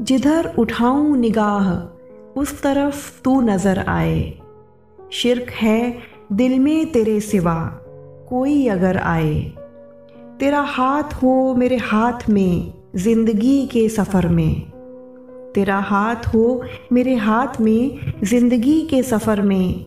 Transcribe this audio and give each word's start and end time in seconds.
जिधर 0.00 0.54
उठाऊं 0.58 1.16
निगाह, 1.16 1.72
उस 2.40 2.62
तरफ़ 2.62 3.22
तू 3.22 3.40
नज़र 3.40 3.78
आए। 3.78 4.38
शिरक 5.12 5.50
है 5.50 5.98
दिल 6.32 6.58
में 6.58 6.92
तेरे 6.92 7.20
सिवा, 7.20 7.54
कोई 8.28 8.66
अगर 8.68 8.96
आए। 8.96 9.52
तेरा 10.40 10.60
हाथ 10.60 11.02
हो 11.02 11.54
मेरे 11.54 11.76
हाथ 11.76 12.28
में, 12.30 12.74
ज़िंदगी 12.96 13.66
के 13.66 13.88
सफ़र 13.88 14.28
में। 14.28 14.70
तेरा 15.54 15.78
हाथ 15.78 16.26
हो 16.34 16.62
मेरे 16.92 17.14
हाथ 17.14 17.60
में, 17.60 18.12
ज़िंदगी 18.24 18.80
के 18.82 19.02
सफ़र 19.02 19.42
में। 19.42 19.84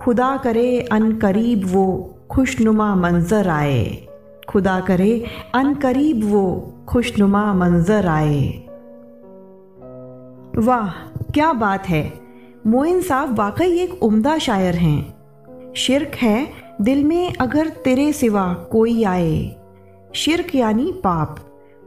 खुदा 0.00 0.36
करे 0.36 0.80
अन 0.92 1.12
करीब 1.16 1.66
वो 1.66 2.16
खुशनुमा 2.30 2.94
मंज़र 2.94 3.48
आए। 3.48 4.08
खुदा 4.48 4.80
करे 4.80 5.26
अन 5.54 5.74
करीब 5.74 6.24
वो 6.24 6.74
खुशनुमा 6.88 7.54
मंज़र 7.54 8.06
आए। 8.06 8.69
वाह, 10.60 10.90
क्या 11.32 11.52
बात 11.52 11.88
है। 11.88 12.12
मोइन 12.66 13.02
साहब 13.02 13.38
वाकई 13.38 13.78
एक 13.78 14.02
उम्दा 14.02 14.38
शायर 14.38 14.74
हैं। 14.74 15.14
शिरक 15.76 16.14
है, 16.14 16.52
दिल 16.80 17.04
में 17.04 17.32
अगर 17.34 17.68
तेरे 17.68 18.12
सिवा 18.12 18.54
कोई 18.54 19.04
आए। 19.04 19.56
शिरक 20.14 20.54
यानी 20.54 20.92
पाप। 20.92 21.36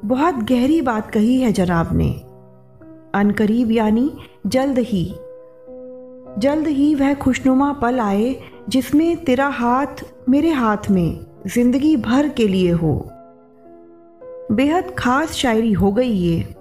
बहुत 0.05 0.35
गहरी 0.35 0.81
बात 0.81 1.11
कही 1.11 1.41
है 1.41 1.51
जनाब 1.51 1.93
ने। 1.93 2.09
अनकरीब 3.15 3.71
यानी 3.71 4.11
जल्द 4.47 4.79
ही। 4.79 5.05
जल्द 6.37 6.67
ही 6.67 6.95
वह 6.95 7.13
खुशनुमा 7.13 7.73
पल 7.73 7.99
आए 7.99 8.35
जिसमें 8.69 9.23
तेरा 9.23 9.47
हाथ 9.47 10.05
मेरे 10.29 10.51
हाथ 10.51 10.89
में 10.91 11.25
ज़िंदगी 11.47 11.97
भर 11.97 12.29
के 12.29 12.47
लिए 12.47 12.71
हो। 12.71 13.09
बेहद 14.51 14.95
खास 14.97 15.31
शायरी 15.31 15.71
हो 15.71 15.91
गई 15.91 16.11
ये। 16.11 16.55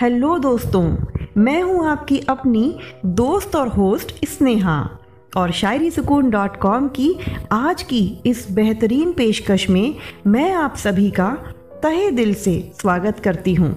हेलो 0.00 0.38
दोस्तों 0.38 0.96
मैं 1.38 1.62
हूँ 1.62 1.86
आपकी 1.86 2.18
अपनी 2.20 2.78
दोस्त 3.06 3.56
और 3.56 3.68
होस्ट 3.68 4.24
स्नेहा 4.24 4.98
और 5.36 5.52
शायरी 5.52 5.90
सुकून 5.90 6.30
डॉट 6.30 6.56
कॉम 6.56 6.88
की 6.88 7.18
आज 7.52 7.82
की 7.82 8.22
इस 8.26 8.46
बेहतरीन 8.50 9.12
पेशकश 9.12 9.68
में 9.70 9.94
मैं 10.26 10.52
आप 10.52 10.76
सभी 10.76 11.10
का 11.10 11.28
तहे 11.82 12.10
दिल 12.10 12.34
से 12.34 12.72
स्वागत 12.80 13.20
करती 13.20 13.54
हूँ। 13.54 13.70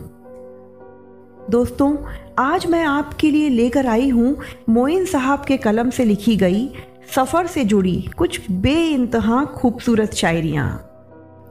दोस्तों, 1.50 1.98
आज 2.40 2.66
मैं 2.66 2.84
आपके 2.84 3.31
लिए 3.31 3.50
लेकर 3.50 3.88
आई 3.88 4.09
हूँ 4.09 4.38
मोइन 4.70 5.06
साहब 5.06 5.46
के 5.46 5.58
कलम 5.58 5.90
से 5.90 6.06
लिखी 6.06 6.36
गई 6.36 6.70
सफ़र 7.16 7.48
से 7.48 7.66
जुड़ी 7.66 8.09
कुछ 8.18 8.52
बे 8.52 8.75
इंतहा 8.88 9.46
खूबसूरत 9.46 10.14
शायरियाँ। 10.14 10.70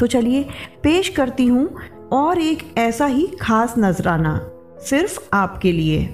तो 0.00 0.06
चलिए 0.06 0.47
पेश 0.83 1.08
करती 1.08 1.47
हूँ 1.47 1.69
और 2.12 2.39
एक 2.39 2.74
ऐसा 2.78 3.06
ही 3.06 3.27
खास 3.41 3.74
नजराना। 3.78 4.41
सिर्फ़ 4.81 5.20
आपके 5.33 5.73
लिए। 5.73 6.05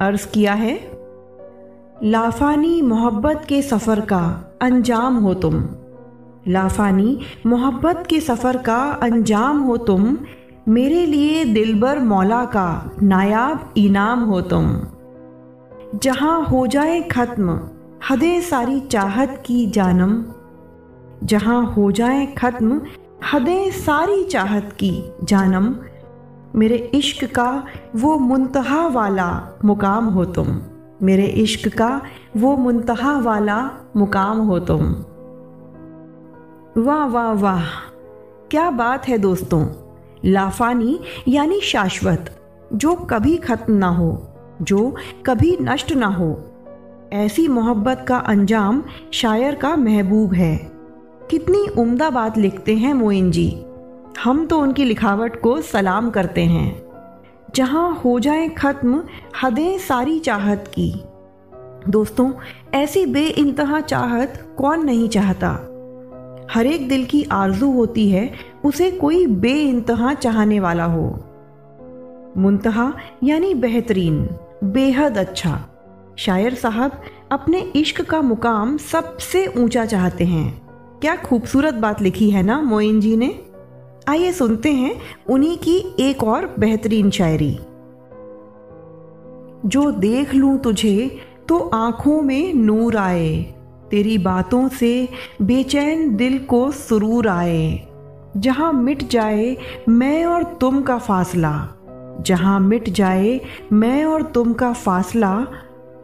अर्ज़ 0.00 0.26
किया 0.26 0.54
है, 0.54 0.74
लाफानी 2.04 2.82
मोहब्बत 2.82 3.44
के 3.48 3.62
सफ़र 3.62 4.00
का 4.00 4.54
अंजाम 4.62 5.16
हो 5.16 5.34
तुम। 5.34 5.68
लाफानी 6.48 7.18
मोहब्बत 7.46 8.06
के 8.10 8.20
सफ़र 8.20 8.56
का 8.56 8.78
अंजाम 9.02 9.60
हो 9.60 9.76
तुम, 9.76 10.18
मेरे 10.68 11.06
लिए 11.06 11.44
दिलबर 11.44 11.98
मौला 11.98 12.44
का 12.44 12.90
नायाब 13.02 13.74
इनाम 13.76 14.20
हो 14.20 14.40
तुम। 14.40 14.86
जहाँ 15.94 16.42
हो 16.44 16.66
जाए 16.66 17.00
ख़त्म, 17.00 17.60
हदे 18.10 18.40
सारी 18.40 18.80
चाहत 18.80 19.42
की 19.46 19.66
जानम। 19.66 20.24
जहाँ 21.24 21.64
हो 21.66 21.90
जाए 21.92 22.26
ख़त्म, 22.26 22.80
हदें 23.32 23.70
सारी 23.70 24.24
चाहत 24.24 24.72
की 24.72 24.92
जानम। 25.24 25.76
मेरे 26.56 26.76
इश्क 26.76 27.34
का 27.34 27.64
वो 27.96 28.18
मुंतहा 28.18 28.86
वाला 28.86 29.58
मुकाम 29.64 30.04
हो 30.04 30.24
तुम। 30.24 30.60
मेरे 31.02 31.26
इश्क 31.26 31.76
का 31.78 32.02
वो 32.36 32.56
मुंतहा 32.56 33.18
वाला 33.18 33.70
मुकाम 33.96 34.38
हो 34.38 34.58
तुम। 34.58 34.84
वाह 36.82 37.06
वाह 37.06 37.32
वाह। 37.32 37.64
क्या 38.50 38.70
बात 38.70 39.08
है 39.08 39.18
दोस्तों। 39.18 39.66
लाफानी 40.24 41.00
यानी 41.28 41.60
शाश्वत, 41.60 42.40
जो 42.72 42.94
कभी 42.94 43.36
खत्म 43.36 43.72
ना 43.72 43.88
हो, 43.88 44.28
जो 44.62 44.94
कभी 45.26 45.58
नष्ट 45.60 45.92
ना 45.92 46.06
हो। 46.06 46.44
ऐसी 47.12 47.48
मोहब्बत 47.48 48.04
का 48.08 48.16
अंजाम 48.16 48.82
शायर 49.12 49.54
का 49.54 49.76
महबूब 49.76 50.34
है। 50.34 50.72
कितनी 51.30 51.66
उम्दा 51.66 52.10
बात 52.10 52.38
लिखते 52.38 52.76
हैं 52.76 52.94
मोइन 52.94 53.30
जी। 53.30 53.64
हम 54.24 54.46
तो 54.46 54.58
उनकी 54.58 54.84
लिखावट 54.84 55.40
को 55.40 55.60
सलाम 55.60 56.10
करते 56.10 56.44
हैं। 56.44 56.82
जहाँ 57.54 58.00
हो 58.04 58.20
जाए 58.20 58.48
ख़त्म, 58.48 59.04
हदें 59.42 59.78
सारी 59.78 60.18
चाहत 60.18 60.72
की। 60.78 60.92
दोस्तों, 61.88 62.32
ऐसी 62.74 63.06
बे 63.06 63.26
इंतहा 63.26 63.80
चाहत 63.80 64.54
कौन 64.58 64.84
नहीं 64.84 65.08
चाहता? 65.08 65.48
हर 66.50 66.66
एक 66.66 66.88
दिल 66.88 67.04
की 67.04 67.26
आरज़ू 67.32 67.72
होती 67.72 68.10
है, 68.10 68.34
उसे 68.64 68.90
कोई 68.90 69.26
बे 69.26 69.52
इंतहा 69.52 70.14
चाहने 70.14 70.60
वाला 70.60 70.84
हो। 70.84 71.24
मुंतहा 72.36 72.92
यानी 73.24 73.54
बेहतरीन, 73.54 74.28
बेहद 74.64 75.18
अच्छा। 75.18 75.68
शायर 76.18 76.54
साहब 76.54 76.90
अपने 77.32 77.60
इश्क 77.60 78.02
का 78.02 78.22
मुकाम 78.22 78.76
सबसे 78.76 79.46
ऊँचा 79.46 79.84
चाहते 79.84 80.24
हैं। 80.24 80.62
क्या 81.00 81.16
खूबसूरत 81.16 81.74
बात 81.74 82.02
लिखी 82.02 82.30
है 82.30 82.42
ना 82.42 82.62
मोइन 82.62 83.00
जी 83.00 83.16
ने? 83.16 83.51
आइए 84.08 84.30
सुनते 84.32 84.70
हैं 84.72 84.94
उन्हीं 85.30 85.56
की 85.58 85.76
एक 86.00 86.22
और 86.24 86.46
बेहतरीन 86.58 87.10
शायरी। 87.10 87.50
जो 89.66 89.90
देख 89.90 90.34
लूँ 90.34 90.58
तुझे 90.58 91.20
तो 91.48 91.58
आँखों 91.74 92.20
में 92.22 92.54
नूर 92.54 92.96
आए। 92.96 93.36
तेरी 93.90 94.16
बातों 94.18 94.68
से 94.68 95.08
बेचैन 95.42 96.14
दिल 96.16 96.38
को 96.44 96.70
सुरूर 96.70 97.28
आए। 97.28 97.88
जहाँ 98.36 98.72
मिट 98.72 99.08
जाए 99.08 99.56
मैं 99.88 100.24
और 100.24 100.44
तुम 100.60 100.82
का 100.82 100.98
फासला। 100.98 101.54
जहाँ 102.20 102.58
मिट 102.60 102.88
जाए 102.88 103.40
मैं 103.72 104.04
और 104.04 104.22
तुम 104.22 104.52
का 104.52 104.72
फासला, 104.72 105.46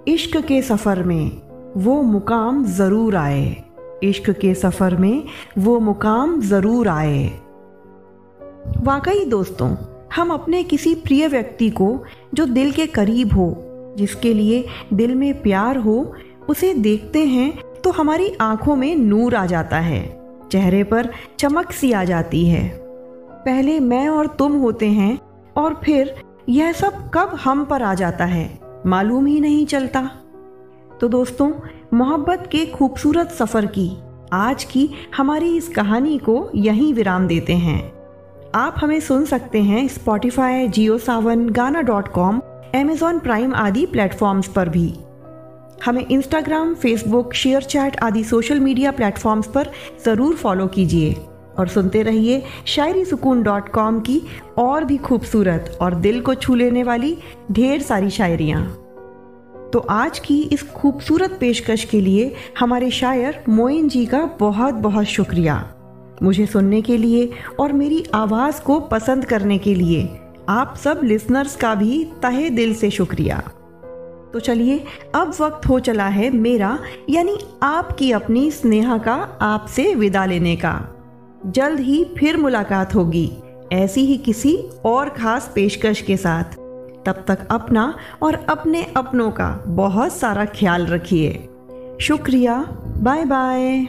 इश्क 0.08 0.36
के 0.36 0.62
सफ़र 0.62 1.02
में 1.02 1.30
वो 1.76 2.00
मुकाम 2.02 2.64
ज़रूर 2.66 3.16
आए। 3.16 3.64
इश्क 4.02 4.30
के 4.30 4.54
सफ़र 4.54 4.96
में 4.96 5.24
वो 5.58 5.78
मुकाम 5.80 6.40
ज़रूर 6.40 6.88
आए। 6.88 7.47
वाकई 8.76 9.24
दोस्तों, 9.24 9.74
हम 10.16 10.30
अपने 10.30 10.62
किसी 10.62 10.94
प्रिय 10.94 11.28
व्यक्ति 11.28 11.70
को, 11.70 12.04
जो 12.34 12.44
दिल 12.46 12.72
के 12.72 12.86
करीब 12.86 13.32
हो, 13.32 13.54
जिसके 13.98 14.34
लिए 14.34 14.64
दिल 14.94 15.14
में 15.14 15.42
प्यार 15.42 15.76
हो, 15.76 16.14
उसे 16.48 16.72
देखते 16.74 17.24
हैं 17.26 17.50
तो 17.84 17.90
हमारी 17.90 18.32
आँखों 18.40 18.76
में 18.76 18.94
नूर 18.96 19.34
आ 19.34 19.44
जाता 19.46 19.78
है, 19.78 20.00
चेहरे 20.52 20.82
पर 20.84 21.10
चमक 21.38 21.72
सी 21.72 21.92
आ 21.92 22.04
जाती 22.04 22.46
है। 22.48 22.68
पहले 23.44 23.78
मैं 23.80 24.08
और 24.08 24.26
तुम 24.26 24.52
होते 24.52 24.86
हैं, 24.86 25.18
और 25.56 25.80
फिर 25.84 26.14
यह 26.48 26.72
सब 26.72 27.10
कब 27.14 27.36
हम 27.44 27.64
पर 27.64 27.82
आ 27.82 27.94
जाता 27.94 28.24
है, 28.24 28.58
मालूम 28.86 29.26
ही 29.26 29.40
नहीं 29.40 29.66
चलता। 29.66 30.10
तो 31.00 31.08
दोस्तों, 31.08 31.52
मोहब्बत 31.94 32.48
के 32.52 32.66
खूबसूरत 32.66 33.30
सफ़र 33.30 33.66
की, 33.66 33.90
आज 34.32 34.64
की 34.64 34.90
हमारी 35.16 35.56
इस 35.56 35.68
कहानी 35.68 36.18
को 36.18 36.50
यहीं 36.54 36.92
विराम 36.94 37.26
देते 37.26 37.52
हैं। 37.52 37.97
आप 38.54 38.74
हमें 38.78 39.00
सुन 39.00 39.24
सकते 39.24 39.62
हैं 39.62 39.86
Spotify 39.88 40.68
Jio 40.68 40.96
Saavn 40.98 41.48
Gaana 41.48 41.80
dot 41.80 42.08
com 42.08 42.40
Amazon 42.74 43.18
Prime 43.18 43.54
आदि 43.54 43.84
प्लेटफॉर्म्स 43.86 44.48
पर 44.48 44.68
भी। 44.68 44.92
हमें 45.84 46.06
इंस्टाग्राम 46.06 46.74
फेसबुक 46.74 47.34
शेयर 47.34 47.62
चैट 47.62 47.96
आदि 47.96 48.24
सोशल 48.24 48.60
मीडिया 48.60 48.90
प्लेटफॉर्म्स 48.90 49.46
पर 49.46 49.70
ज़रूर 50.04 50.34
फॉलो 50.34 50.66
कीजिए। 50.66 51.12
और 51.58 51.68
सुनते 51.68 52.02
रहिए 52.02 52.42
शायरी 52.66 53.04
सुकून 53.04 53.42
डॉट 53.42 53.68
कॉम 53.68 54.00
की 54.00 54.20
और 54.58 54.84
भी 54.84 54.96
खूबसूरत 54.96 55.78
और 55.80 55.94
दिल 55.94 56.20
को 56.20 56.34
छू 56.34 56.54
लेने 56.54 56.82
वाली 56.82 57.16
ढेर 57.52 57.82
सारी 57.82 58.10
शायरियाँ। 58.10 58.66
तो 59.72 59.86
आज 59.90 60.18
की 60.18 60.42
इस 60.42 60.70
खूबसूरत 60.70 61.36
पेशकश 61.40 61.84
के 61.84 62.00
लिए 62.00 62.34
हमारे 62.58 62.90
शायर 62.90 63.44
मोइन 63.48 63.88
जी 63.88 64.06
का 64.06 64.24
बहुत 64.40 64.74
बहुत 64.74 65.06
शुक्रिया। 65.06 65.64
मुझे 66.22 66.46
सुनने 66.46 66.82
के 66.82 66.96
लिए 66.96 67.30
और 67.60 67.72
मेरी 67.72 68.06
आवाज़ 68.14 68.62
को 68.62 68.80
पसंद 68.80 69.24
करने 69.24 69.58
के 69.58 69.74
लिए 69.74 70.08
आप 70.48 70.76
सब 70.76 71.00
लिसनर्स 71.04 71.56
का 71.56 71.74
भी 71.74 72.04
तहे 72.22 72.50
दिल 72.50 72.74
से 72.74 72.90
शुक्रिया। 72.90 73.42
तो 74.32 74.40
चलिए, 74.40 74.84
अब 75.14 75.34
वक्त 75.40 75.68
हो 75.68 75.80
चला 75.80 76.06
है 76.06 76.30
मेरा, 76.30 76.78
यानी 77.10 77.38
आपकी 77.62 78.12
अपनी 78.12 78.50
स्नेहा 78.50 78.98
का 78.98 79.38
आपसे 79.42 79.94
विदा 79.94 80.24
लेने 80.24 80.56
का। 80.56 80.88
जल्द 81.46 81.80
ही 81.80 82.06
फिर 82.18 82.36
मुलाकात 82.36 82.94
होगी, 82.94 83.32
ऐसी 83.72 84.00
ही 84.00 84.16
किसी 84.16 84.64
और 84.84 85.08
खास 85.08 85.52
पेशकश 85.54 86.00
के 86.00 86.16
साथ। 86.16 86.44
तब 87.06 87.24
तक 87.28 87.38
अपना 87.50 87.94
और 88.22 88.34
अपने 88.34 88.82
अपनों 88.96 89.30
का 89.30 89.64
बहुत 89.66 90.12
सारा 90.12 90.44
ख्याल 90.44 90.86
रखिए। 90.86 91.48
शुक्रिया 92.00 92.68
बाय 92.96 93.24
बाय 93.24 93.88